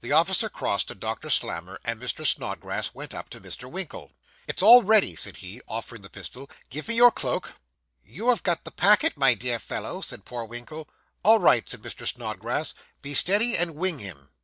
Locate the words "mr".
2.00-2.24, 3.40-3.68, 11.82-12.06